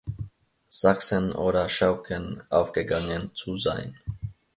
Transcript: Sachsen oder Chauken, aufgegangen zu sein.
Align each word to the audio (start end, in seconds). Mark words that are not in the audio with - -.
Sachsen 0.67 1.31
oder 1.31 1.69
Chauken, 1.69 2.41
aufgegangen 2.49 3.35
zu 3.35 3.55
sein. 3.55 3.99